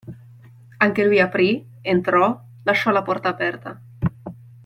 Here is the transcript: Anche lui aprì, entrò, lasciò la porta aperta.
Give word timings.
Anche 0.77 1.05
lui 1.05 1.19
aprì, 1.19 1.63
entrò, 1.81 2.43
lasciò 2.63 2.89
la 2.89 3.03
porta 3.03 3.29
aperta. 3.29 3.79